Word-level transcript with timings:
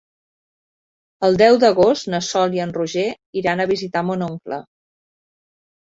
El 1.27 1.37
deu 1.41 1.57
d'agost 1.65 2.09
na 2.13 2.23
Sol 2.29 2.57
i 2.59 2.63
en 2.67 2.73
Roger 2.79 3.07
iran 3.43 3.61
a 3.67 3.71
visitar 3.73 4.07
mon 4.09 4.29
oncle. 4.33 4.63